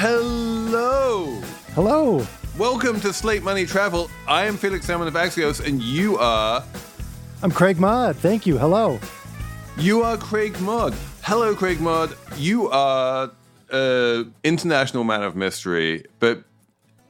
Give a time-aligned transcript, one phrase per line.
[0.00, 1.26] Hello.
[1.74, 2.26] Hello.
[2.56, 4.10] Welcome to Slate Money Travel.
[4.26, 6.64] I am Felix Salmon of Axios, and you are.
[7.42, 8.16] I'm Craig Mod.
[8.16, 8.56] Thank you.
[8.56, 8.98] Hello.
[9.76, 10.94] You are Craig Mod.
[11.20, 12.16] Hello, Craig Mod.
[12.38, 13.30] You are
[13.70, 16.44] an international man of mystery, but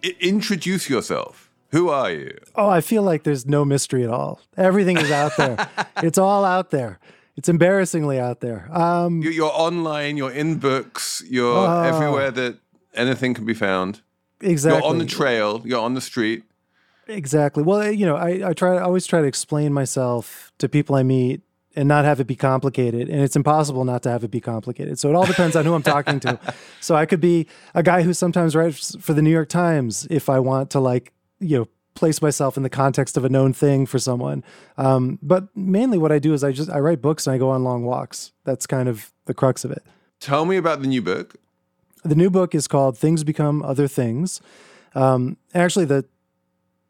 [0.05, 1.49] I- introduce yourself.
[1.71, 2.37] Who are you?
[2.57, 4.41] Oh, I feel like there's no mystery at all.
[4.57, 5.69] Everything is out there.
[6.03, 6.99] it's all out there.
[7.37, 8.69] It's embarrassingly out there.
[8.77, 11.83] Um, You- You're online, you're in books, you're Oh.
[11.83, 12.57] everywhere that
[12.95, 14.01] anything can be found.
[14.41, 14.81] exactly.
[14.81, 16.45] You're on the trail, you're on the street.
[17.07, 17.63] Exactly.
[17.63, 18.77] Well, you know, I, I try.
[18.77, 21.43] I always try to explain myself to people I meet
[21.77, 23.09] and not have it be complicated.
[23.09, 24.99] And it's impossible not to have it be complicated.
[24.99, 26.39] So it all depends on who I'm talking to.
[26.81, 30.31] So I could be a guy who sometimes writes for the New York Times if
[30.31, 33.85] I want to, like, you know, place myself in the context of a known thing
[33.85, 34.43] for someone.
[34.79, 37.51] Um, but mainly, what I do is I just I write books and I go
[37.51, 38.33] on long walks.
[38.45, 39.83] That's kind of the crux of it.
[40.21, 41.37] Tell me about the new book.
[42.03, 44.41] The new book is called Things Become Other Things.
[44.95, 46.07] Um, actually, the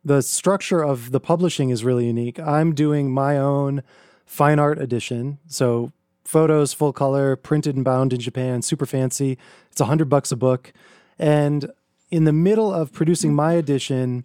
[0.03, 2.39] the structure of the publishing is really unique.
[2.41, 3.83] I'm doing my own
[4.25, 5.92] fine art edition, so
[6.25, 9.36] photos, full color, printed and bound in Japan, super fancy.
[9.70, 10.72] It's a hundred bucks a book,
[11.19, 11.70] and
[12.11, 14.25] in the middle of producing my edition,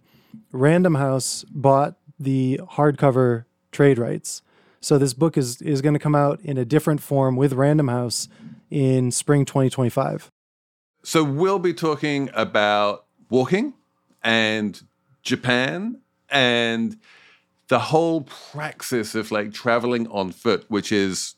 [0.52, 4.40] Random House bought the hardcover trade rights.
[4.80, 7.88] So this book is is going to come out in a different form with Random
[7.88, 8.28] House
[8.70, 10.30] in spring 2025.
[11.08, 13.74] So we'll be talking about walking
[14.24, 14.82] and
[15.22, 16.98] Japan and
[17.68, 21.36] the whole praxis of like traveling on foot, which is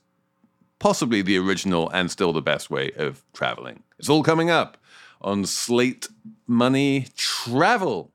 [0.79, 3.83] possibly the original and still the best way of traveling.
[3.99, 4.79] It's all coming up
[5.21, 6.09] on Slate
[6.47, 8.15] Money Travel.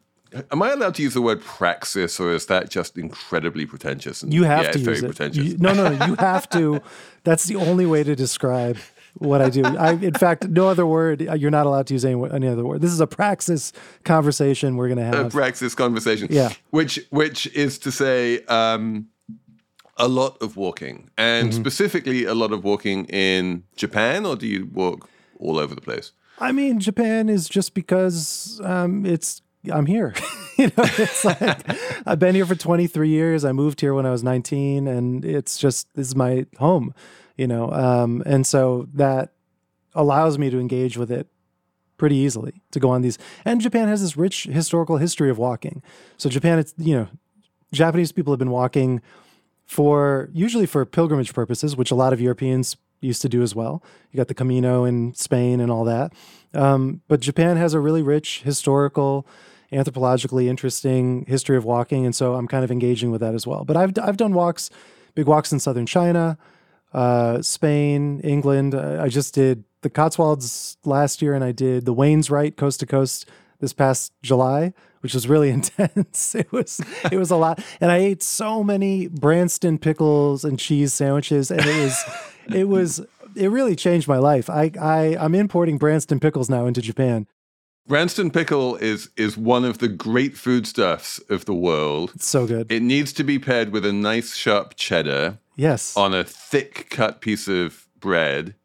[0.51, 4.23] Am I allowed to use the word praxis, or is that just incredibly pretentious?
[4.23, 5.15] And, You have yeah, to it's use very it.
[5.15, 5.43] pretentious.
[5.45, 6.05] You- no, no, no.
[6.05, 6.81] You have to.
[7.23, 8.77] That's the only way to describe
[9.17, 9.63] what I do.
[9.65, 11.21] I, in fact, no other word.
[11.21, 12.79] You're not allowed to use any, any other word.
[12.81, 13.73] This is a praxis
[14.05, 15.25] conversation we're going to have.
[15.25, 16.27] a praxis conversation.
[16.31, 16.53] Yeah.
[16.69, 19.07] Which which is to say, um,
[19.97, 21.59] a lot of walking, and Mm-hmm.
[21.61, 25.09] specifically a lot of walking in Japan, or do you walk
[25.39, 26.13] all over the place?
[26.39, 29.41] I mean, Japan is just because um, it's.
[29.69, 30.13] I'm here.
[30.57, 31.65] you know, it's like
[32.07, 33.45] I've been here for 23 years.
[33.45, 36.93] I moved here when I was 19, and it's just this is my home.
[37.37, 39.33] You know, um, and so that
[39.95, 41.27] allows me to engage with it
[41.97, 43.17] pretty easily to go on these.
[43.45, 45.83] And Japan has this rich historical history of walking.
[46.17, 47.07] So Japan, it's you know,
[47.71, 49.01] Japanese people have been walking
[49.65, 53.83] for usually for pilgrimage purposes, which a lot of Europeans used to do as well.
[54.11, 56.13] You got the Camino in Spain and all that.
[56.53, 59.27] Um, but Japan has a really rich historical,
[59.71, 63.63] anthropologically interesting history of walking, and so I'm kind of engaging with that as well.
[63.63, 64.69] But I've I've done walks,
[65.15, 66.37] big walks in southern China,
[66.93, 68.75] uh, Spain, England.
[68.75, 73.29] I just did the Cotswolds last year, and I did the Wainwright's coast to coast
[73.59, 76.35] this past July, which was really intense.
[76.35, 80.93] It was it was a lot, and I ate so many Branston pickles and cheese
[80.93, 82.03] sandwiches, and it was
[82.53, 83.01] it was
[83.35, 84.49] it really changed my life.
[84.49, 87.27] I I I'm importing Branston pickles now into Japan.
[87.87, 92.11] Branston pickle is is one of the great foodstuffs of the world.
[92.15, 92.71] It's so good.
[92.71, 95.95] It needs to be paired with a nice sharp cheddar yes.
[95.97, 98.55] on a thick cut piece of bread,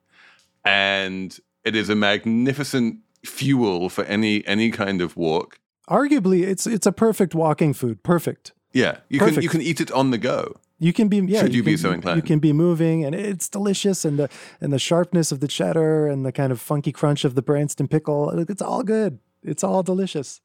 [0.64, 5.58] and it is a magnificent fuel for any any kind of walk.
[5.88, 8.02] Arguably, it's it's a perfect walking food.
[8.02, 8.52] Perfect.
[8.72, 10.56] Yeah, you can you can eat it on the go.
[10.78, 11.40] You can be yeah.
[11.40, 12.16] Should you be can, so inclined.
[12.16, 14.28] You can be moving, and it's delicious, and the
[14.60, 17.88] and the sharpness of the cheddar, and the kind of funky crunch of the Branston
[17.88, 18.30] pickle.
[18.48, 19.18] It's all good.
[19.42, 20.40] It's all delicious.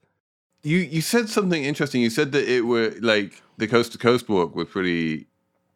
[0.64, 2.02] You you said something interesting.
[2.02, 5.28] You said that it were like the coast to coast walk were pretty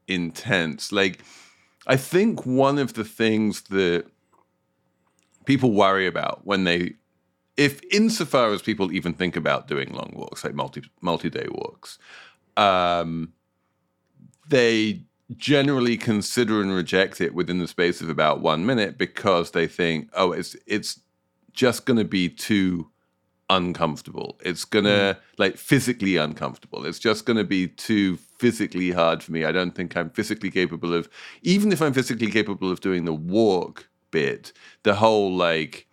[0.07, 0.91] intense.
[0.91, 1.19] Like
[1.87, 4.05] I think one of the things that
[5.45, 6.93] people worry about when they
[7.57, 11.97] if insofar as people even think about doing long walks, like multi multi day walks,
[12.57, 13.33] um,
[14.49, 15.03] they
[15.37, 20.09] generally consider and reject it within the space of about one minute because they think,
[20.13, 20.99] oh, it's it's
[21.53, 22.89] just going to be too
[23.49, 24.39] uncomfortable.
[24.43, 25.17] It's gonna mm.
[25.37, 26.85] like physically uncomfortable.
[26.85, 29.45] It's just gonna be too physically hard for me.
[29.45, 31.09] I don't think I'm physically capable of
[31.43, 34.51] even if I'm physically capable of doing the walk bit,
[34.83, 35.87] the whole like,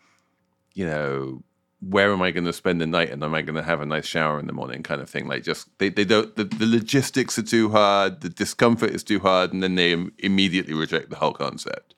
[0.75, 1.43] you know,
[1.89, 3.87] where am I going to spend the night and am I going to have a
[3.87, 5.27] nice shower in the morning kind of thing.
[5.27, 9.19] Like just they, they don't the, the logistics are too hard, the discomfort is too
[9.19, 11.95] hard, and then they Im- immediately reject the whole concept.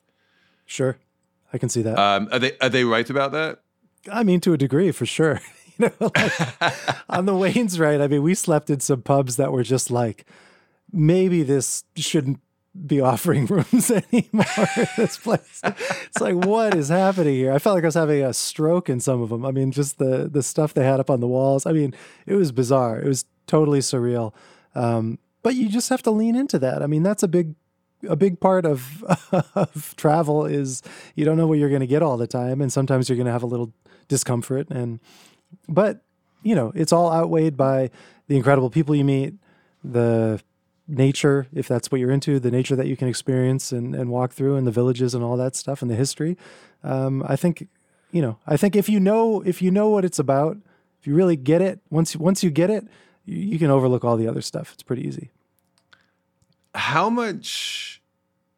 [0.65, 0.97] Sure,
[1.53, 1.99] I can see that.
[1.99, 3.61] Um, are they are they right about that?
[4.11, 5.41] I mean, to a degree, for sure.
[5.79, 6.33] you know, like,
[7.09, 8.03] on the Wainwright's.
[8.03, 10.25] I mean, we slept in some pubs that were just like,
[10.93, 12.41] maybe this shouldn't
[12.87, 15.61] be offering rooms anymore in this place.
[15.65, 17.53] It's like, what is happening here?
[17.53, 19.45] I felt like I was having a stroke in some of them.
[19.47, 21.67] I mean, just the the stuff they had up on the walls.
[21.67, 21.95] I mean,
[22.27, 23.01] it was bizarre.
[23.01, 24.33] It was totally surreal.
[24.75, 26.83] Um, but you just have to lean into that.
[26.83, 27.55] I mean, that's a big
[28.09, 29.03] a big part of
[29.55, 30.83] of travel is
[31.15, 33.27] you don't know what you're going to get all the time, and sometimes you're going
[33.27, 33.73] to have a little
[34.09, 34.69] discomfort.
[34.71, 35.01] And
[35.69, 36.03] but
[36.43, 37.91] you know, it's all outweighed by
[38.27, 39.35] the incredible people you meet,
[39.83, 40.41] the
[40.87, 44.33] nature, if that's what you're into, the nature that you can experience and, and walk
[44.33, 46.37] through, and the villages and all that stuff, and the history.
[46.83, 47.69] Um, I think,
[48.11, 50.59] you know, I think if you know if you know what it's about,
[51.01, 52.87] if you really get it, once once you get it,
[53.25, 54.73] you, you can overlook all the other stuff.
[54.75, 55.31] It's pretty easy.
[56.75, 58.03] How much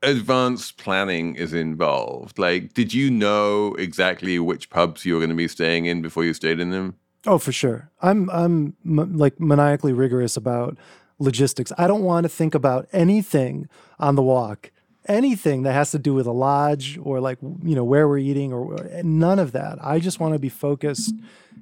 [0.03, 2.39] advanced planning is involved?
[2.39, 6.25] Like, did you know exactly which pubs you were going to be staying in before
[6.25, 6.95] you stayed in them?
[7.27, 7.91] Oh, for sure.
[8.01, 10.79] I'm I'm m- like maniacally rigorous about
[11.19, 11.73] logistics.
[11.79, 13.69] I don't want to think about anything
[13.99, 14.71] on the walk,
[15.09, 18.53] anything that has to do with a lodge or like you know where we're eating
[18.53, 19.79] or none of that.
[19.81, 21.15] I just want to be focused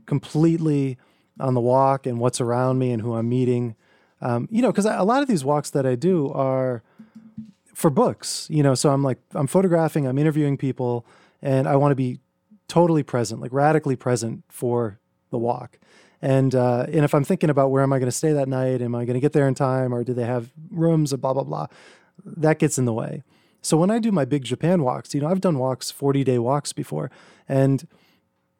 [0.07, 0.99] completely
[1.41, 3.77] on the walk and what's around me and who I'm meeting.
[4.21, 6.83] Um, you know, because a lot of these walks that I do are
[7.75, 8.47] for books.
[8.51, 11.05] You know, so I'm like I'm photographing, I'm interviewing people,
[11.43, 12.21] and I want to be
[12.69, 14.99] totally present, like radically present for
[15.31, 15.79] the walk.
[16.25, 18.81] And uh, and if I'm thinking about where am I going to stay that night,
[18.81, 21.35] am I going to get there in time, or do they have rooms, or blah
[21.35, 21.67] blah blah,
[22.25, 23.23] that gets in the way.
[23.61, 26.39] So when I do my big Japan walks, you know, I've done walks, 40 day
[26.39, 27.11] walks before,
[27.47, 27.87] and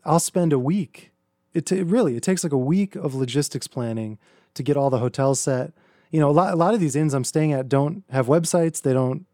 [0.05, 1.11] I'll spend a week.
[1.55, 4.19] It, t- really it takes like a week of logistics planning
[4.53, 5.73] to get all the hotels set.
[6.11, 8.83] You know, a lot a lot of these inns I'm staying at don't have websites.
[8.83, 9.25] They don't.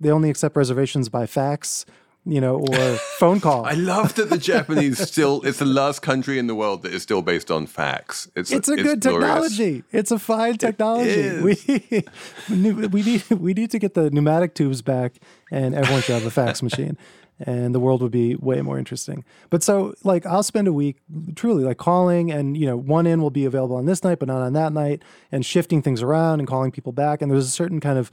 [0.00, 1.84] They only accept reservations by fax
[2.26, 3.64] you know, or phone call.
[3.64, 7.02] I love that the Japanese still, it's the last country in the world that is
[7.02, 8.30] still based on fax.
[8.36, 9.56] It's, it's a it's good glorious.
[9.56, 9.84] technology.
[9.92, 11.40] It's a fine technology.
[11.40, 12.04] We,
[12.88, 15.14] we need, we need to get the pneumatic tubes back
[15.50, 16.96] and everyone should have a fax machine
[17.40, 19.24] and the world would be way more interesting.
[19.48, 20.96] But so like I'll spend a week
[21.34, 24.28] truly like calling and you know one inn will be available on this night but
[24.28, 25.02] not on that night
[25.32, 28.10] and shifting things around and calling people back and there's a certain kind of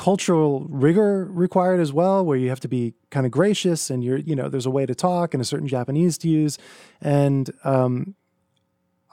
[0.00, 4.16] cultural rigor required as well, where you have to be kind of gracious and you're,
[4.16, 6.56] you know, there's a way to talk and a certain Japanese to use.
[7.02, 8.14] And um,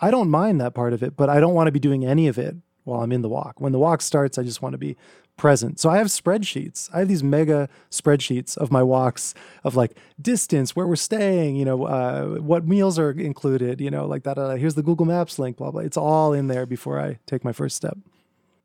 [0.01, 2.30] I don't mind that part of it, but I don't want to be doing any
[2.30, 2.56] of it
[2.86, 3.60] while I'm in the walk.
[3.60, 4.95] When the walk starts, I just want to be
[5.36, 5.78] present.
[5.78, 6.90] So I have spreadsheets.
[6.94, 9.33] I have these mega spreadsheets of my walks
[9.66, 9.92] of like
[10.22, 14.38] distance, where we're staying, you know, uh, what meals are included, you know, like that.
[14.38, 15.81] Uh, here's the Google Maps link, blah, blah.
[15.81, 17.98] It's all in there before I take my first step.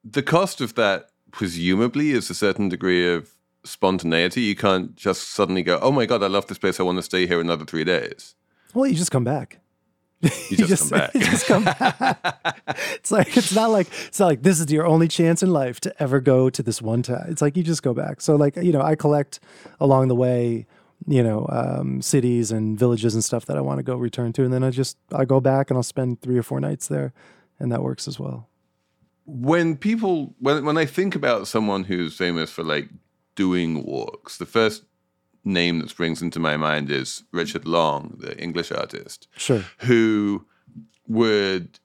[0.05, 3.31] The cost of that presumably is a certain degree of
[3.65, 4.43] spontaneity.
[4.43, 6.79] You can't just suddenly go, "Oh my god, I love this place.
[6.79, 8.35] I want to stay here another three days."
[8.75, 9.59] Well, you just come back.
[10.21, 11.13] You just, just come back.
[11.15, 12.61] just come back.
[12.95, 15.81] it's like it's not like it's not like this is your only chance in life
[15.81, 17.27] to ever go to this one time.
[17.29, 18.21] It's like you just go back.
[18.21, 19.41] So like you know, I collect
[19.81, 20.67] along the way,
[21.07, 24.45] you know, um, cities and villages and stuff that I want to go return to,
[24.45, 27.13] and then I just I go back and I'll spend three or four nights there,
[27.59, 28.49] and that works as well
[29.25, 32.89] when people when when I think about someone who's famous for like
[33.35, 34.85] doing walks, the first
[35.45, 39.29] name that springs into my mind is Richard Long, the English artist.
[39.37, 39.65] Sure.
[39.79, 40.47] Who
[41.09, 41.79] would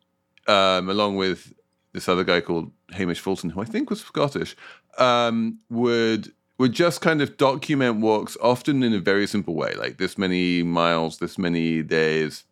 [0.47, 1.53] um, along with
[1.93, 4.55] this other guy called Hamish Fulton, who I think was Scottish,
[4.97, 9.97] um, would would just kind of document walks often in a very simple way, like
[9.97, 12.45] this many miles, this many days.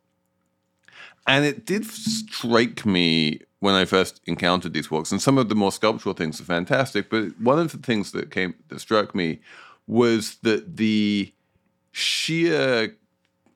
[1.28, 5.56] And it did strike me when I first encountered these walks, and some of the
[5.56, 7.10] more sculptural things are fantastic.
[7.10, 9.40] But one of the things that came that struck me
[9.88, 11.34] was that the
[11.92, 12.96] sheer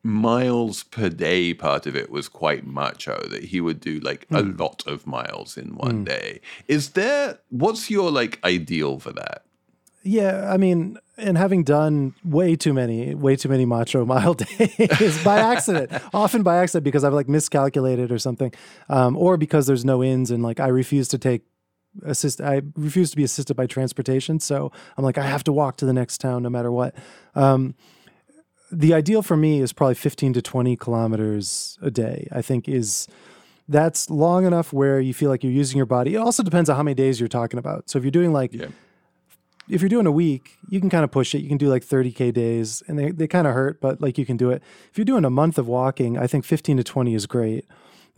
[0.01, 4.39] miles per day part of it was quite macho that he would do like mm.
[4.39, 4.58] a hmm.
[4.58, 6.06] lot of miles in one mm.
[6.06, 6.39] day
[6.70, 9.44] is there what's your like ideal for that
[10.04, 15.24] yeah i mean and having done way too many, way too many macho mile days
[15.24, 18.54] by accident, often by accident because I've like miscalculated or something,
[18.90, 21.44] um, or because there's no inns and like I refuse to take
[22.04, 22.42] assist.
[22.42, 25.86] I refuse to be assisted by transportation, so I'm like I have to walk to
[25.86, 26.96] the next town no matter what.
[27.36, 27.76] Um,
[28.72, 32.28] the ideal for me is probably 15 to 20 kilometers a day.
[32.32, 33.08] I think is
[33.68, 36.16] that's long enough where you feel like you're using your body.
[36.16, 37.90] It also depends on how many days you're talking about.
[37.90, 38.68] So if you're doing like yeah
[39.70, 41.42] if you're doing a week, you can kind of push it.
[41.42, 44.26] You can do like 30k days, and they they kind of hurt, but like you
[44.26, 44.64] can do it.
[44.92, 47.66] If you're doing a month of walking, I think 15 to 20 is great.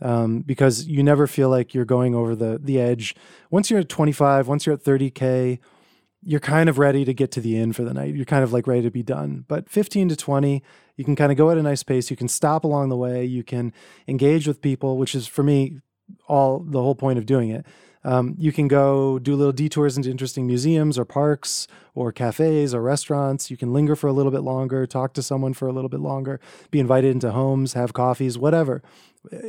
[0.00, 3.14] Um, because you never feel like you're going over the the edge.
[3.50, 5.60] Once you're at 25, once you're at 30k,
[6.24, 8.14] you're kind of ready to get to the end for the night.
[8.14, 9.44] You're kind of like ready to be done.
[9.48, 10.62] But 15 to 20,
[10.96, 12.10] you can kind of go at a nice pace.
[12.10, 13.24] You can stop along the way.
[13.24, 13.72] You can
[14.08, 15.78] engage with people, which is for me
[16.28, 17.66] all the whole point of doing it.
[18.04, 22.82] Um, you can go do little detours into interesting museums or parks or cafes or
[22.82, 23.50] restaurants.
[23.50, 26.00] You can linger for a little bit longer, talk to someone for a little bit
[26.00, 26.40] longer,
[26.70, 28.82] be invited into homes, have coffees, whatever.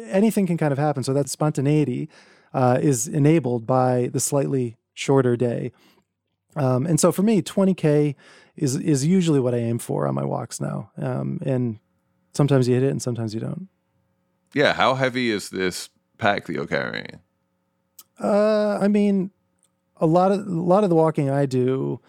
[0.07, 1.03] Anything can kind of happen.
[1.03, 2.09] So that spontaneity
[2.53, 5.71] uh, is enabled by the slightly shorter day.
[6.55, 8.13] Um, and so for me, 20K
[8.55, 10.91] is, is usually what I aim for on my walks now.
[10.97, 11.79] Um, and
[12.33, 13.67] sometimes you hit it and sometimes you don't.
[14.53, 14.73] Yeah.
[14.73, 17.19] How heavy is this pack that you're carrying?
[18.23, 19.31] Uh, I mean,
[19.97, 21.99] a lot of a lot of the walking I do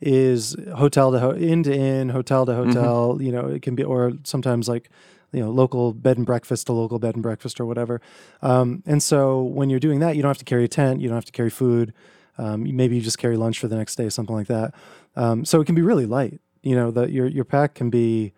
[0.00, 3.18] is hotel to ho- inn to inn, hotel to hotel.
[3.20, 4.90] You know, it can be or sometimes like
[5.32, 8.00] you know local bed and breakfast to local bed and breakfast or whatever.
[8.42, 11.08] Um, and so when you're doing that, you don't have to carry a tent, you
[11.08, 11.92] don't have to carry food.
[12.36, 14.74] Um, maybe you just carry lunch for the next day, something like that.
[15.14, 16.40] Um, so it can be really light.
[16.62, 18.32] You know, that your your pack can be.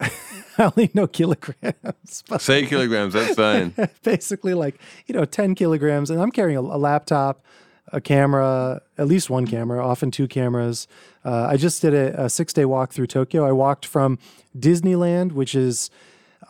[0.58, 2.24] I only know kilograms.
[2.38, 3.12] Say kilograms.
[3.12, 3.74] That's fine.
[4.02, 7.44] basically like you know 10 kilograms and i'm carrying a, a laptop
[7.92, 10.86] a camera at least one camera often two cameras
[11.24, 14.18] uh, i just did a, a six day walk through tokyo i walked from
[14.56, 15.90] disneyland which is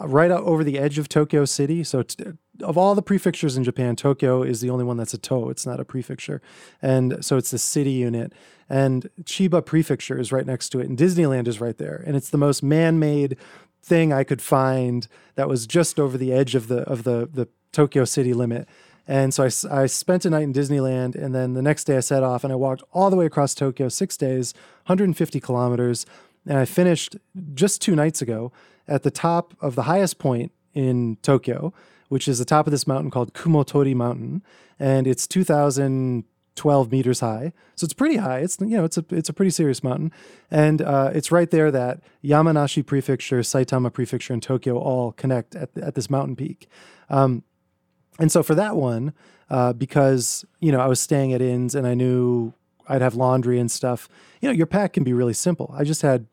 [0.00, 2.24] right out over the edge of tokyo city so t-
[2.62, 5.50] of all the prefectures in japan tokyo is the only one that's a to.
[5.50, 6.40] it's not a prefecture.
[6.80, 8.32] And so it's the city unit.
[8.68, 12.02] And chiba prefecture is right next to it and disneyland is right there.
[12.06, 13.36] And it's the most man-made
[13.82, 17.48] thing I could find that was just over the edge of the of the the
[17.72, 18.66] Tokyo city limit.
[19.08, 22.00] And so I, I spent a night in Disneyland, and then the next day I
[22.00, 24.52] set off and I walked all the way across Tokyo, six days,
[24.86, 26.06] 150 kilometers,
[26.44, 27.16] and I finished
[27.54, 28.50] just two nights ago
[28.88, 31.72] at the top of the highest point in Tokyo,
[32.08, 34.42] which is the top of this mountain called Kumotori Mountain,
[34.78, 37.52] and it's 2,012 meters high.
[37.75, 38.38] So it's pretty high.
[38.38, 40.12] It's you know it's a it's a pretty serious mountain,
[40.50, 45.70] and uh, it's right there that Yamanashi Prefecture, Saitama Prefecture, and Tokyo all connect at
[45.76, 46.68] at this mountain peak.
[47.08, 47.42] Um,
[48.18, 49.12] and so for that one,
[49.50, 52.54] uh, because you know I was staying at inns and I knew
[52.88, 54.08] I'd have laundry and stuff.
[54.40, 55.75] You know, your pack can be really simple.
[55.76, 56.26] I just had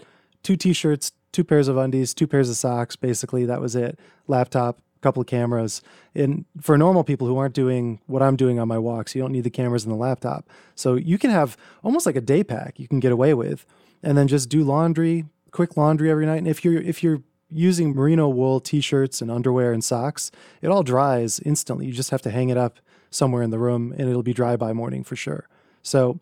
[0.43, 2.95] two t-shirts, two pairs of undies, two pairs of socks.
[2.95, 3.99] Basically, that was it.
[4.27, 5.81] Laptop, couple of cameras.
[6.15, 9.31] And for normal people who aren't doing what I'm doing on my walks, you don't
[9.31, 10.49] need the cameras and the laptop.
[10.75, 13.65] So you can have almost like a day pack you can get away with,
[14.01, 16.37] and then just do laundry, quick laundry every night.
[16.37, 20.31] And if you're if you're using merino wool t-shirts and underwear and socks,
[20.61, 21.85] it all dries instantly.
[21.85, 22.79] You just have to hang it up
[23.11, 25.47] somewhere in the room, and it'll be dry by morning for sure.
[25.83, 26.19] So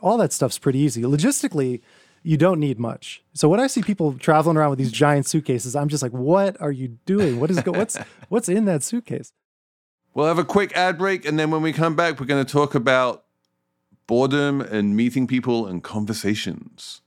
[0.00, 1.02] all that stuff's pretty easy.
[1.02, 1.80] Logistically,
[2.22, 3.22] you don't need much.
[3.34, 6.60] So when I see people traveling around with these giant suitcases, I'm just like, what
[6.60, 7.40] are you doing?
[7.40, 7.96] What is go- what's
[8.28, 9.32] what's in that suitcase?
[10.14, 12.52] We'll have a quick ad break, and then when we come back, we're going to
[12.52, 13.24] talk about
[14.06, 17.00] boredom and meeting people and conversations.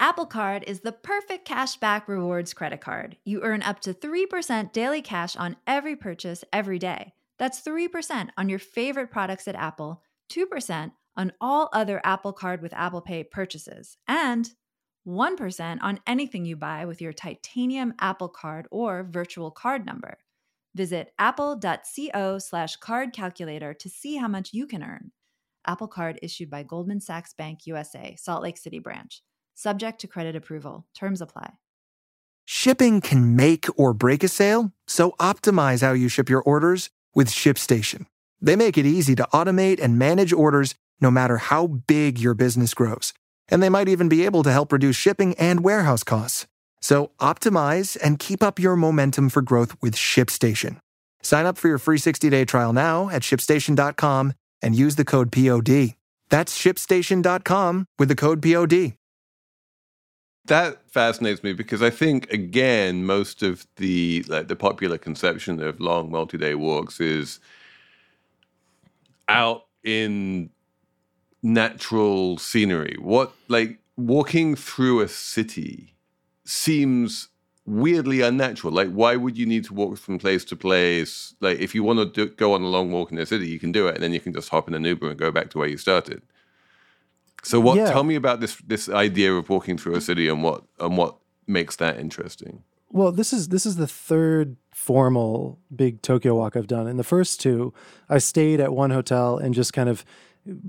[0.00, 3.16] Apple Card is the perfect cashback rewards credit card.
[3.24, 7.14] You earn up to 3% daily cash on every purchase every day.
[7.36, 12.72] That's 3% on your favorite products at Apple, 2% on all other Apple Card with
[12.72, 14.48] Apple Pay purchases, and
[15.06, 20.18] 1% on anything you buy with your titanium Apple Card or virtual card number.
[20.74, 25.10] Visit apple.co slash card calculator to see how much you can earn.
[25.66, 29.22] Apple Card issued by Goldman Sachs Bank USA, Salt Lake City branch.
[29.54, 30.86] Subject to credit approval.
[30.94, 31.54] Terms apply.
[32.44, 37.28] Shipping can make or break a sale, so optimize how you ship your orders with
[37.28, 38.06] ShipStation.
[38.40, 42.74] They make it easy to automate and manage orders no matter how big your business
[42.74, 43.12] grows.
[43.48, 46.46] And they might even be able to help reduce shipping and warehouse costs.
[46.80, 50.78] So optimize and keep up your momentum for growth with ShipStation.
[51.22, 55.94] Sign up for your free 60-day trial now at shipstation.com and use the code POD.
[56.30, 58.94] That's shipstation.com with the code POD.
[60.44, 65.78] That fascinates me because I think again most of the like the popular conception of
[65.78, 67.38] long multi-day walks is
[69.28, 70.48] out in
[71.42, 72.96] natural scenery.
[73.00, 75.94] What like walking through a city
[76.44, 77.28] seems
[77.66, 78.72] weirdly unnatural.
[78.72, 81.34] Like why would you need to walk from place to place?
[81.40, 83.58] Like if you want to do, go on a long walk in the city, you
[83.58, 85.50] can do it and then you can just hop in an Uber and go back
[85.50, 86.22] to where you started.
[87.44, 87.76] So what?
[87.76, 87.90] Yeah.
[87.90, 91.16] Tell me about this this idea of walking through a city and what and what
[91.46, 92.64] makes that interesting.
[92.90, 96.86] Well, this is this is the third formal big Tokyo walk I've done.
[96.86, 97.74] In the first two,
[98.08, 100.04] I stayed at one hotel and just kind of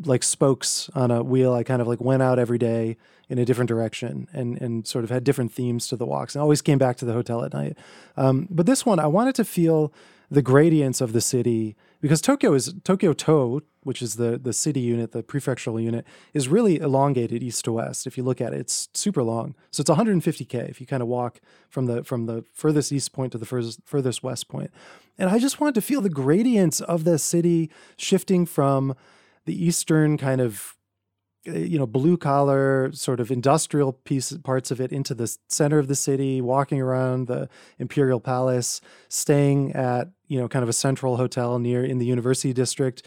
[0.03, 1.53] like spokes on a wheel.
[1.53, 2.97] I kind of like went out every day
[3.29, 6.41] in a different direction and and sort of had different themes to the walks and
[6.41, 7.77] always came back to the hotel at night.
[8.17, 9.93] Um, but this one, I wanted to feel
[10.31, 14.79] the gradients of the city because Tokyo is Tokyo To, which is the the city
[14.79, 18.07] unit, the prefectural unit, is really elongated east to west.
[18.07, 19.55] If you look at it, it's super long.
[19.71, 23.31] So it's 150k if you kind of walk from the from the furthest east point
[23.31, 24.71] to the furthest furthest west point.
[25.17, 28.95] And I just wanted to feel the gradients of the city shifting from
[29.49, 30.77] the eastern kind of
[31.45, 35.79] eh, you know blue collar sort of industrial piece parts of it into the center
[35.79, 40.73] of the city walking around the imperial palace staying at you know kind of a
[40.73, 43.01] central hotel near in the university district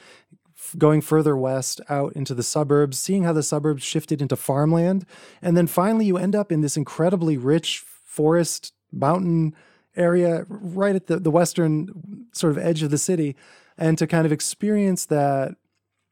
[0.79, 5.05] going further west out into the suburbs seeing how the suburbs shifted into farmland.
[5.41, 9.55] And then finally you end up in this incredibly rich forest mountain
[9.97, 13.37] area right at the, the western sort of edge of the city.
[13.77, 15.57] And to kind of experience that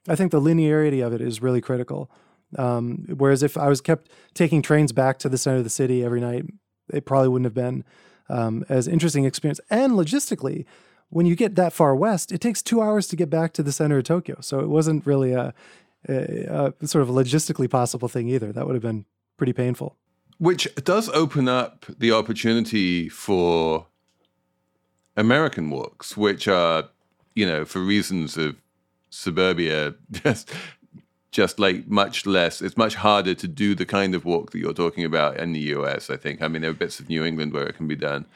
[0.09, 2.11] I think the linearity of it is really critical.
[2.57, 6.05] Um, whereas if I was kept taking trains back to the center of the city
[6.05, 6.47] every night,
[6.93, 7.85] it probably wouldn't have been
[8.29, 9.61] um, as interesting experience.
[9.71, 10.65] And logistically,
[11.11, 13.73] when you get that far west, it takes two hours to get back to the
[13.73, 14.39] center of Tokyo.
[14.41, 15.53] So it wasn't really a,
[16.09, 18.53] a, a sort of logistically possible thing either.
[18.53, 19.05] That would have been
[19.37, 19.97] pretty painful.
[20.39, 23.87] Which does open up the opportunity for
[25.17, 26.89] American walks, which are,
[27.35, 28.57] you know, for reasons of
[29.11, 30.51] suburbia just
[31.33, 34.73] just like much less it's much harder to do the kind of walk that you're
[34.73, 36.43] talking about in the us i think.
[36.43, 38.27] I mean there are bits of new england where it can be done.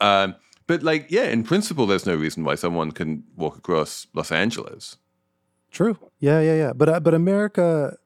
[0.00, 0.34] Um,
[0.66, 4.96] but like yeah in principle there's no reason why someone can walk across los angeles.
[5.70, 5.98] True.
[6.20, 6.72] Yeah yeah yeah.
[6.72, 7.96] But uh, but america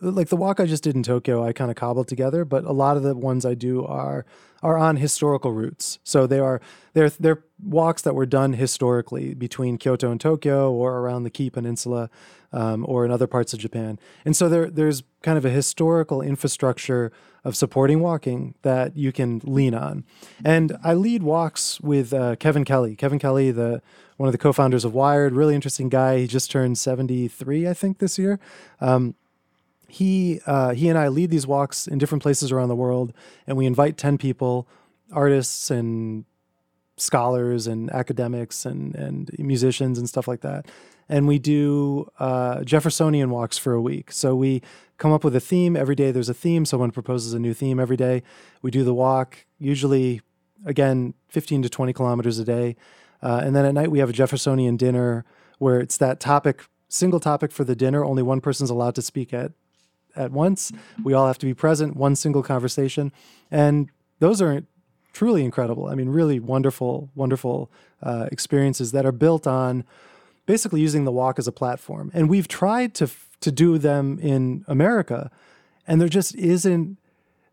[0.00, 2.72] like the walk I just did in Tokyo, I kind of cobbled together, but a
[2.72, 4.24] lot of the ones I do are
[4.62, 5.98] are on historical routes.
[6.02, 6.60] So they are
[6.92, 11.52] they're they're walks that were done historically between Kyoto and Tokyo, or around the Kii
[11.52, 12.10] Peninsula,
[12.52, 13.98] um, or in other parts of Japan.
[14.24, 17.12] And so there there's kind of a historical infrastructure
[17.44, 20.04] of supporting walking that you can lean on.
[20.44, 22.96] And I lead walks with uh, Kevin Kelly.
[22.96, 23.82] Kevin Kelly, the
[24.16, 26.18] one of the co-founders of Wired, really interesting guy.
[26.18, 28.40] He just turned 73, I think, this year.
[28.80, 29.14] Um,
[29.88, 33.12] he uh, he and I lead these walks in different places around the world,
[33.46, 34.66] and we invite ten people,
[35.12, 36.24] artists and
[36.96, 40.66] scholars and academics and and musicians and stuff like that,
[41.08, 44.10] and we do uh, Jeffersonian walks for a week.
[44.10, 44.62] So we
[44.98, 46.10] come up with a theme every day.
[46.10, 46.64] There's a theme.
[46.64, 48.22] Someone proposes a new theme every day.
[48.62, 50.20] We do the walk usually
[50.64, 52.76] again 15 to 20 kilometers a day,
[53.22, 55.24] uh, and then at night we have a Jeffersonian dinner
[55.58, 58.04] where it's that topic single topic for the dinner.
[58.04, 59.52] Only one person's allowed to speak at
[60.16, 60.72] at once.
[61.02, 63.12] We all have to be present, one single conversation.
[63.50, 64.62] And those are
[65.12, 65.86] truly incredible.
[65.86, 67.70] I mean, really wonderful, wonderful
[68.02, 69.84] uh, experiences that are built on
[70.46, 72.10] basically using the walk as a platform.
[72.14, 75.30] And we've tried to to do them in America,
[75.86, 76.96] and there just isn't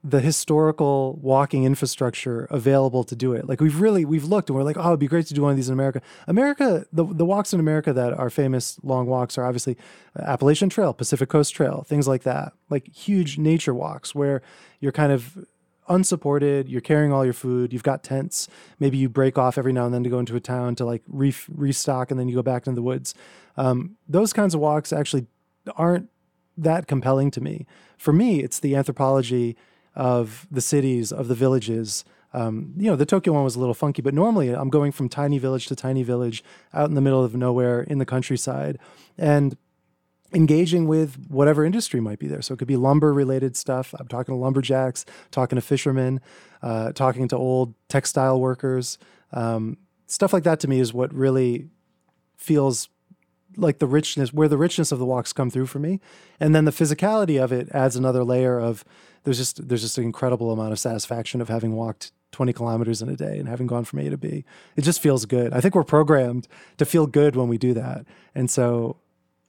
[0.05, 3.47] the historical walking infrastructure available to do it.
[3.47, 5.51] Like we've really we've looked and we're like, oh, it'd be great to do one
[5.51, 6.01] of these in America.
[6.27, 9.77] America, the the walks in America that are famous long walks are obviously
[10.19, 12.51] uh, Appalachian Trail, Pacific Coast Trail, things like that.
[12.69, 14.41] Like huge nature walks where
[14.81, 15.45] you're kind of
[15.87, 19.85] unsupported, you're carrying all your food, you've got tents, maybe you break off every now
[19.85, 22.41] and then to go into a town to like re- restock and then you go
[22.41, 23.13] back into the woods.
[23.55, 25.27] Um, those kinds of walks actually
[25.75, 26.09] aren't
[26.57, 27.65] that compelling to me.
[27.97, 29.55] For me, it's the anthropology
[29.95, 32.05] of the cities, of the villages.
[32.33, 35.07] Um, you know, the Tokyo one was a little funky, but normally I'm going from
[35.07, 38.79] tiny village to tiny village out in the middle of nowhere in the countryside
[39.17, 39.55] and
[40.33, 42.41] engaging with whatever industry might be there.
[42.41, 43.93] So it could be lumber related stuff.
[43.99, 46.21] I'm talking to lumberjacks, talking to fishermen,
[46.63, 48.97] uh, talking to old textile workers.
[49.31, 49.77] Um,
[50.07, 51.67] stuff like that to me is what really
[52.35, 52.89] feels
[53.55, 55.99] like the richness, where the richness of the walks come through for me.
[56.39, 58.83] And then the physicality of it adds another layer of
[59.23, 63.09] there's just there's just an incredible amount of satisfaction of having walked 20 kilometers in
[63.09, 64.43] a day and having gone from A to B.
[64.75, 65.53] It just feels good.
[65.53, 68.05] I think we're programmed to feel good when we do that.
[68.35, 68.97] And so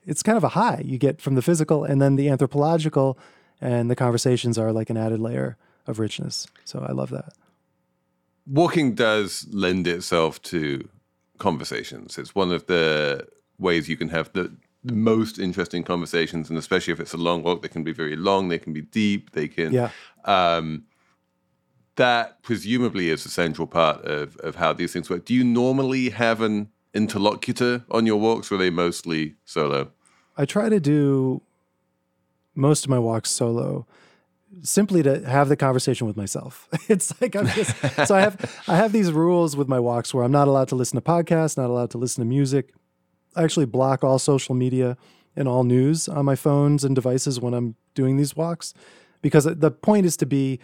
[0.05, 3.17] it's kind of a high you get from the physical and then the anthropological
[3.59, 6.47] and the conversations are like an added layer of richness.
[6.63, 7.33] So I love that.
[8.47, 10.87] Walking does lend itself to
[11.37, 12.17] conversations.
[12.17, 13.27] It's one of the
[13.59, 17.41] ways you can have the the most interesting conversations, and especially if it's a long
[17.41, 19.73] walk, they can be very long, they can be deep, they can.
[19.73, 19.89] Yeah.
[20.25, 20.83] Um,
[21.95, 25.25] that presumably is a central part of, of how these things work.
[25.25, 29.91] Do you normally have an interlocutor on your walks, or are they mostly solo?
[30.37, 31.41] I try to do
[32.53, 33.87] most of my walks solo
[34.61, 36.69] simply to have the conversation with myself.
[36.89, 37.75] It's like I'm just
[38.07, 40.75] so I have I have these rules with my walks where I'm not allowed to
[40.75, 42.73] listen to podcasts, not allowed to listen to music.
[43.35, 44.97] I actually block all social media
[45.35, 48.73] and all news on my phones and devices when I'm doing these walks
[49.21, 50.59] because the point is to be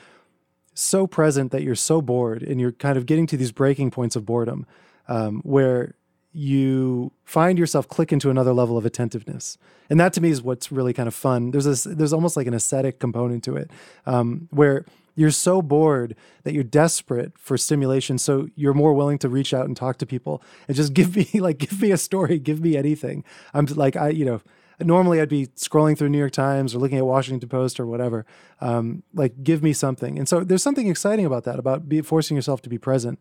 [0.73, 4.15] so present that you're so bored and you're kind of getting to these breaking points
[4.15, 4.65] of boredom
[5.07, 5.95] um, where
[6.33, 9.57] you find yourself click into another level of attentiveness.
[9.89, 11.51] And that to me is what's really kind of fun.
[11.51, 13.69] There's this there's almost like an ascetic component to it
[14.05, 19.29] um, where you're so bored that you're desperate for stimulation so you're more willing to
[19.29, 22.39] reach out and talk to people and just give me like give me a story
[22.39, 24.41] give me anything i'm like i you know
[24.85, 28.25] normally I'd be scrolling through New York Times or looking at Washington Post or whatever.
[28.59, 30.17] Um, like, give me something.
[30.17, 33.19] And so there's something exciting about that, about be, forcing yourself to be present.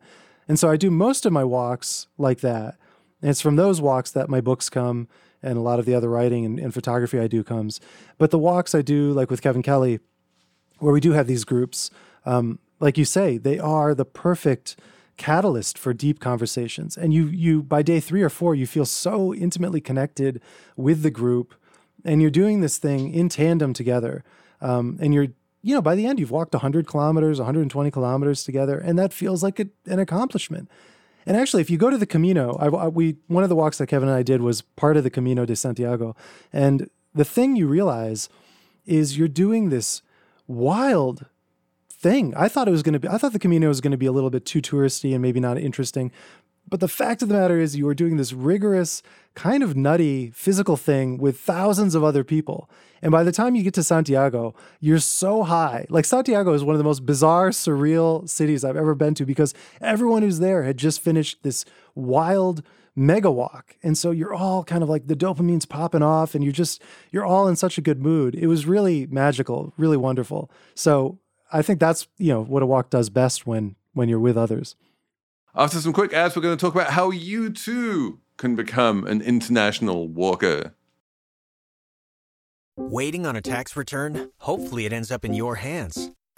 [0.48, 2.76] And so I do most of my walks like that.
[3.22, 5.08] And it's from those walks that my books come
[5.42, 7.80] and a lot of the other writing and, and photography I do comes.
[8.18, 10.00] But the walks I do, like with Kevin Kelly,
[10.80, 11.90] where we do have these groups,
[12.26, 14.76] um, like you say, they are the perfect
[15.16, 16.96] catalyst for deep conversations.
[16.96, 20.40] And you you by day 3 or 4 you feel so intimately connected
[20.76, 21.54] with the group
[22.04, 24.24] and you're doing this thing in tandem together.
[24.62, 25.28] Um, and you're
[25.62, 29.42] you know by the end you've walked 100 kilometers 120 kilometers together and that feels
[29.42, 30.70] like a, an accomplishment
[31.26, 33.78] and actually if you go to the camino I, I, we one of the walks
[33.78, 36.16] that kevin and i did was part of the camino de santiago
[36.52, 38.28] and the thing you realize
[38.86, 40.02] is you're doing this
[40.50, 41.26] wild
[41.88, 42.34] thing.
[42.36, 44.06] I thought it was going to be, I thought the Camino was going to be
[44.06, 46.10] a little bit too touristy and maybe not interesting.
[46.68, 49.02] But the fact of the matter is, you are doing this rigorous,
[49.34, 52.70] kind of nutty physical thing with thousands of other people.
[53.02, 55.86] And by the time you get to Santiago, you're so high.
[55.88, 59.52] Like, Santiago is one of the most bizarre, surreal cities I've ever been to because
[59.80, 62.62] everyone who's there had just finished this wild
[63.00, 63.76] mega walk.
[63.82, 67.24] And so you're all kind of like the dopamine's popping off and you're just, you're
[67.24, 68.34] all in such a good mood.
[68.34, 70.50] It was really magical, really wonderful.
[70.74, 71.18] So
[71.52, 74.76] I think that's you know what a walk does best when when you're with others.
[75.54, 79.20] After some quick ads, we're going to talk about how you too can become an
[79.20, 80.74] international walker.
[82.76, 84.30] Waiting on a tax return?
[84.38, 86.12] Hopefully, it ends up in your hands.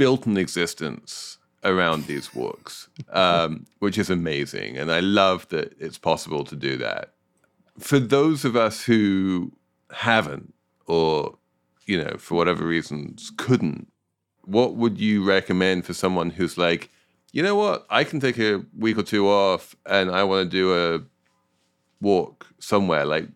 [0.00, 4.78] built an existence around these walks, um, which is amazing.
[4.78, 7.12] And I love that it's possible to do that.
[7.78, 9.52] For those of us who
[9.90, 10.54] haven't
[10.86, 11.36] or
[11.90, 13.88] you know, for whatever reasons, couldn't,
[14.44, 16.88] what would you recommend for someone who's like,
[17.32, 20.56] you know what, I can take a week or two off and I want to
[20.56, 21.00] do a
[22.00, 23.04] walk somewhere?
[23.04, 23.28] Like,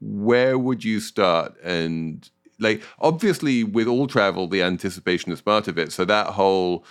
[0.00, 1.54] where would you start?
[1.62, 5.92] And like, obviously, with all travel, the anticipation is part of it.
[5.92, 6.84] So that whole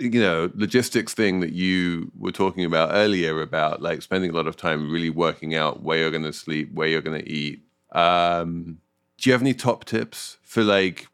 [0.00, 4.46] you know logistics thing that you were talking about earlier about like spending a lot
[4.46, 7.64] of time really working out where you're going to sleep where you're going to eat
[7.96, 8.78] um
[9.18, 11.08] do you have any top tips for like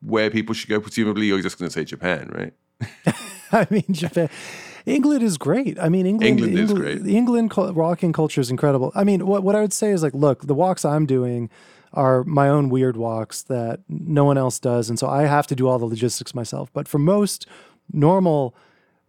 [0.00, 0.80] where people should go?
[0.80, 3.14] Presumably, you're just going to say Japan, right?
[3.52, 4.28] I mean, Japan.
[4.86, 5.78] England is great.
[5.78, 7.14] I mean, England, England, England is great.
[7.14, 8.90] England rocking culture is incredible.
[8.94, 11.50] I mean, what what I would say is like, look, the walks I'm doing
[11.92, 15.54] are my own weird walks that no one else does, and so I have to
[15.54, 16.72] do all the logistics myself.
[16.72, 17.46] But for most
[17.92, 18.54] normal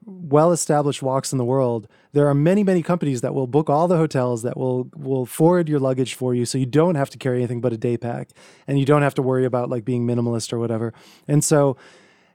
[0.05, 3.87] well established walks in the world, there are many, many companies that will book all
[3.87, 7.17] the hotels that will will forward your luggage for you so you don't have to
[7.17, 8.29] carry anything but a day pack
[8.67, 10.93] and you don't have to worry about like being minimalist or whatever.
[11.27, 11.77] And so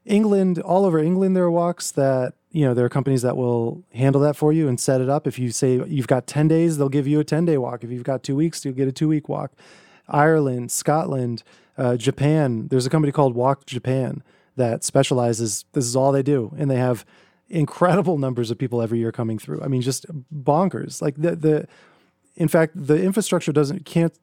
[0.05, 3.83] England, all over England, there are walks that, you know, there are companies that will
[3.95, 5.27] handle that for you and set it up.
[5.27, 7.83] If you say you've got 10 days, they'll give you a 10 day walk.
[7.83, 9.53] If you've got two weeks, you'll get a two week walk.
[10.09, 11.43] Ireland, Scotland,
[11.77, 14.23] uh, Japan, there's a company called Walk Japan
[14.57, 16.55] that specializes, this is all they do.
[16.57, 17.05] And they have
[17.49, 19.63] incredible numbers of people every year coming through.
[19.63, 21.03] I mean, just bonkers.
[21.03, 21.69] Like the the
[22.37, 24.15] in fact, the infrastructure doesn't can't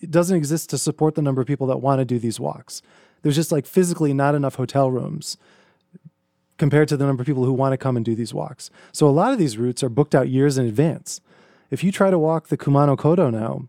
[0.00, 2.82] it doesn't exist to support the number of people that want to do these walks.
[3.22, 5.36] There's just like physically not enough hotel rooms
[6.58, 8.70] compared to the number of people who want to come and do these walks.
[8.92, 11.20] So a lot of these routes are booked out years in advance.
[11.70, 13.68] If you try to walk the Kumano Kodo now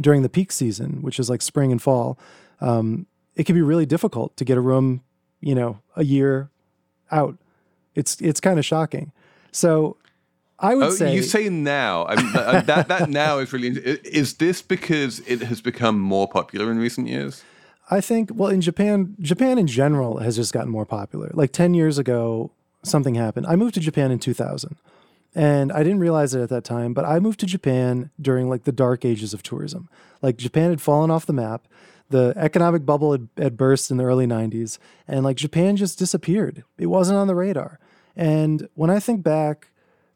[0.00, 2.18] during the peak season, which is like spring and fall,
[2.60, 5.02] um, it can be really difficult to get a room,
[5.40, 6.50] you know, a year
[7.10, 7.36] out.
[7.94, 9.12] It's it's kind of shocking.
[9.50, 9.96] So
[10.58, 12.06] I would oh, say you say now.
[12.06, 13.70] I mean, uh, that that now is really.
[13.70, 17.42] Is this because it has become more popular in recent years?
[17.90, 18.30] I think.
[18.32, 21.30] Well, in Japan, Japan in general has just gotten more popular.
[21.34, 22.52] Like ten years ago,
[22.82, 23.46] something happened.
[23.46, 24.76] I moved to Japan in 2000,
[25.34, 28.64] And I didn't realize it at that time, but I moved to Japan during like
[28.64, 29.88] the dark ages of tourism.
[30.20, 31.66] Like Japan had fallen off the map.
[32.10, 34.76] The economic bubble had, had burst in the early 90s,
[35.08, 36.62] and like Japan just disappeared.
[36.76, 37.78] It wasn't on the radar.
[38.14, 39.68] And when I think back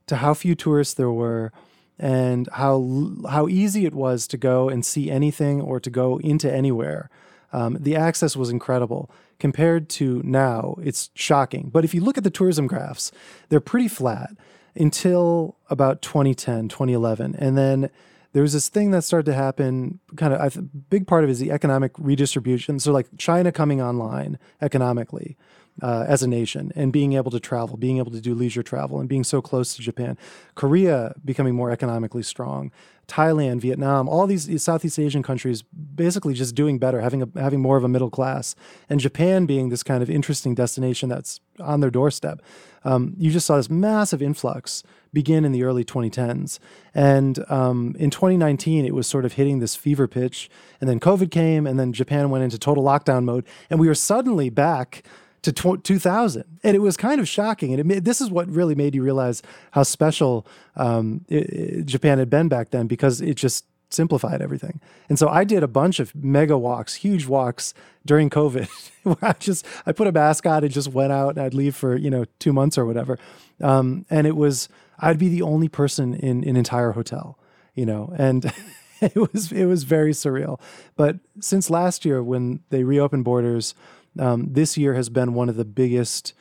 [0.07, 1.53] to how few tourists there were,
[1.99, 6.53] and how how easy it was to go and see anything or to go into
[6.53, 7.09] anywhere.
[7.53, 9.11] Um, the access was incredible.
[9.39, 11.71] Compared to now, it's shocking.
[11.73, 13.13] But if you look at the tourism graphs,
[13.49, 14.31] they're pretty flat
[14.77, 17.35] until about 2010, 2011.
[17.37, 17.91] And then
[18.37, 21.33] there was this thing that started to happen kind of a big part of it
[21.33, 25.39] is the economic redistribution so like china coming online economically
[25.83, 28.99] uh, as a nation and being able to travel, being able to do leisure travel,
[29.01, 30.17] and being so close to Japan.
[30.55, 32.71] Korea becoming more economically strong.
[33.09, 37.77] Thailand, Vietnam, all these, Southeast Asian countries basically just doing better, having a, having more
[37.77, 38.57] of a middle class,
[38.89, 42.43] and Japan being this kind of interesting destination that's on their doorstep.
[42.85, 46.59] Um, you just saw this massive influx begin in the early 2010s,
[46.95, 51.31] and um, in 2019 it was sort of hitting this fever pitch, and then COVID
[51.31, 55.05] came, and then Japan went into total lockdown mode, and we were suddenly back
[55.53, 57.79] to 2000 and it was kind of shocking.
[57.79, 62.31] And this is what really made you realize how special um, it, it, japan had
[62.31, 64.81] been back then because it just simplified everything.
[65.09, 68.69] And so i did a bunch of mega walks huge walks during covid.
[69.03, 71.77] Where i just i put a mask on and just went out and i'd leave
[71.77, 73.19] for you know two months or whatever.
[73.61, 77.39] Um, and it was i'd be the only person in an entire hotel
[77.75, 78.53] you know and
[79.01, 80.61] it was it was very surreal.
[80.97, 83.75] But since last year when they reopened borders
[84.19, 86.35] um, this year has been one of the biggest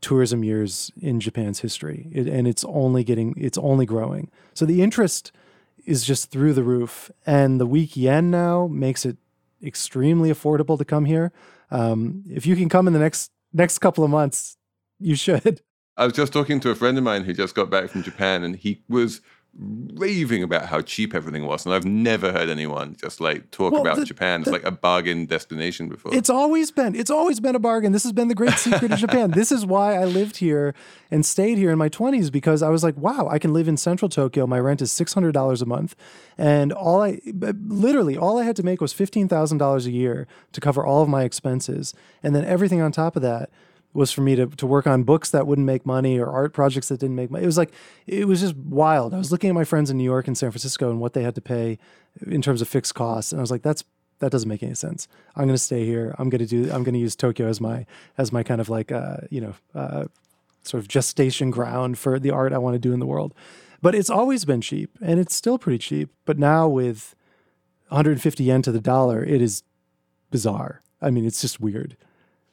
[0.00, 4.30] tourism years in Japan's history, it, and it's only getting it's only growing.
[4.54, 5.32] So the interest
[5.84, 9.16] is just through the roof, and the weak yen now makes it
[9.62, 11.32] extremely affordable to come here.
[11.70, 14.56] Um, if you can come in the next next couple of months,
[14.98, 15.62] you should.
[15.96, 18.44] I was just talking to a friend of mine who just got back from Japan,
[18.44, 19.20] and he was
[19.58, 23.82] raving about how cheap everything was, and I've never heard anyone just like talk well,
[23.82, 26.14] about the, Japan as like a bargain destination before.
[26.14, 26.94] It's always been.
[26.94, 27.92] It's always been a bargain.
[27.92, 29.32] This has been the great secret of Japan.
[29.32, 30.74] This is why I lived here
[31.10, 33.76] and stayed here in my twenties because I was like, wow, I can live in
[33.76, 34.46] central Tokyo.
[34.46, 35.96] My rent is six hundred dollars a month,
[36.36, 40.28] and all I literally all I had to make was fifteen thousand dollars a year
[40.52, 43.50] to cover all of my expenses, and then everything on top of that
[43.94, 46.88] was for me to, to work on books that wouldn't make money or art projects
[46.88, 47.42] that didn't make money.
[47.42, 47.72] It was like,
[48.06, 49.14] it was just wild.
[49.14, 51.22] I was looking at my friends in New York and San Francisco and what they
[51.22, 51.78] had to pay
[52.26, 53.32] in terms of fixed costs.
[53.32, 53.84] And I was like, that's,
[54.18, 55.08] that doesn't make any sense.
[55.36, 56.14] I'm going to stay here.
[56.18, 57.86] I'm going to do, I'm going to use Tokyo as my,
[58.18, 60.04] as my kind of like, uh, you know, uh,
[60.62, 63.34] sort of gestation ground for the art I want to do in the world.
[63.80, 66.10] But it's always been cheap and it's still pretty cheap.
[66.24, 67.14] But now with
[67.88, 69.62] 150 yen to the dollar, it is
[70.30, 70.82] bizarre.
[71.00, 71.96] I mean, it's just weird.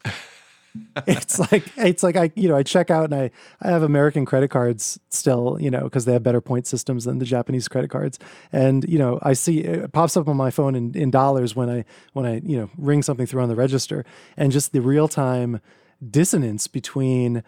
[1.08, 4.26] it's like it's like I you know I check out and I I have American
[4.26, 7.90] credit cards still you know because they have better point systems than the Japanese credit
[7.90, 8.20] cards.
[8.52, 11.70] And you know I see it pops up on my phone in, in dollars when
[11.70, 14.06] I when I you know ring something through on the register.
[14.38, 15.62] And just the real time
[16.10, 17.44] dissonance between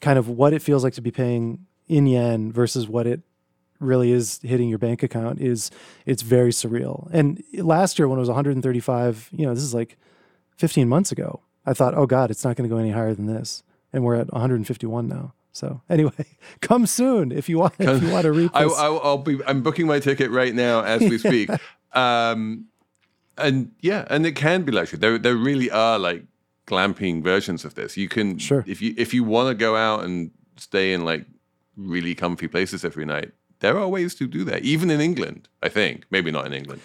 [0.00, 3.20] kind of what it feels like to be paying in yen versus what it
[3.78, 5.70] really is hitting your bank account is
[6.06, 7.08] it's very surreal.
[7.12, 9.96] And last year when it was 135 you know this is like
[10.56, 13.26] 15 months ago I thought, oh God, it's not going to go any higher than
[13.26, 15.34] this, and we're at 151 now.
[15.52, 16.12] So anyway,
[16.60, 17.74] come soon if you want.
[17.78, 18.78] If you want to read this.
[18.78, 19.38] I, will be.
[19.46, 21.50] I'm booking my ticket right now as we speak.
[21.92, 22.66] um,
[23.36, 24.98] and yeah, and it can be luxury.
[24.98, 26.24] There, there really are like
[26.66, 27.96] glamping versions of this.
[27.96, 28.64] You can, sure.
[28.66, 31.26] if you if you want to go out and stay in like
[31.76, 34.62] really comfy places every night, there are ways to do that.
[34.62, 36.04] Even in England, I think.
[36.10, 36.80] Maybe not in England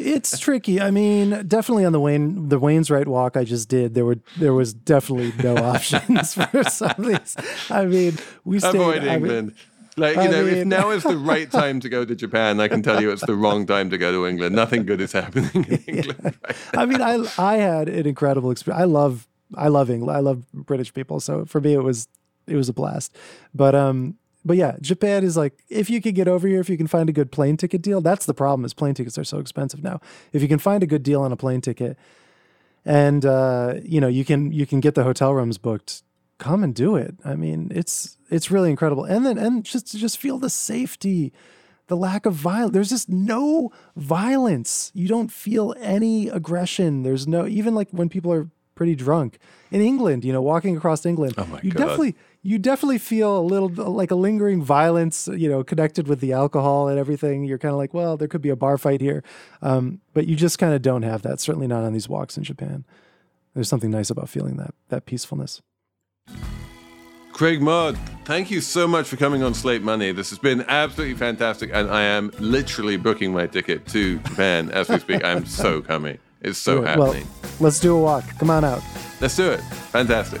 [0.00, 0.80] it's tricky.
[0.80, 4.54] I mean, definitely on the Wayne the Wainwright's walk I just did, there were there
[4.54, 7.36] was definitely no options for some of these.
[7.70, 8.74] I mean, we stayed.
[8.74, 9.46] Avoid England.
[9.48, 9.56] mean,
[9.96, 12.60] like you I know, mean, if now is the right time to go to Japan,
[12.60, 14.54] I can tell you it's the wrong time to go to England.
[14.54, 16.38] Nothing good is happening in England.
[16.44, 18.80] Right I mean, I I had an incredible experience.
[18.80, 20.16] I love I love England.
[20.16, 21.20] I love British people.
[21.20, 22.08] So for me, it was
[22.46, 23.16] it was a blast.
[23.54, 26.76] But um, but yeah, Japan is like if you could get over here, if you
[26.76, 28.00] can find a good plane ticket deal.
[28.00, 30.00] That's the problem is plane tickets are so expensive now.
[30.32, 31.98] If you can find a good deal on a plane ticket,
[32.84, 36.02] and uh, you know you can you can get the hotel rooms booked,
[36.38, 37.14] come and do it.
[37.24, 39.04] I mean, it's it's really incredible.
[39.04, 41.32] And then and just just feel the safety,
[41.86, 42.72] the lack of violence.
[42.72, 44.90] There's just no violence.
[44.94, 47.02] You don't feel any aggression.
[47.02, 49.38] There's no even like when people are pretty drunk
[49.70, 50.24] in England.
[50.24, 51.80] You know, walking across England, oh my you God.
[51.80, 56.32] definitely you definitely feel a little like a lingering violence, you know, connected with the
[56.32, 57.44] alcohol and everything.
[57.44, 59.22] You're kind of like, well, there could be a bar fight here,
[59.62, 61.40] um, but you just kind of don't have that.
[61.40, 62.84] Certainly not on these walks in Japan.
[63.54, 65.60] There's something nice about feeling that that peacefulness.
[67.32, 70.12] Craig Mod, thank you so much for coming on Slate Money.
[70.12, 74.88] This has been absolutely fantastic, and I am literally booking my ticket to Japan as
[74.88, 75.24] we speak.
[75.24, 76.18] I'm so coming.
[76.42, 77.26] It's so happening.
[77.42, 78.24] Well, let's do a walk.
[78.38, 78.82] Come on out.
[79.20, 79.60] Let's do it.
[79.60, 80.40] Fantastic.